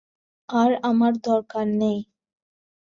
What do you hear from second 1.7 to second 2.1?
নেই।